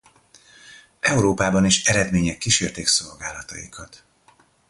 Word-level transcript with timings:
Európában 0.99 1.65
is 1.65 1.83
eredmények 1.83 2.37
kísérték 2.37 2.87
szolgálataikat. 2.87 4.03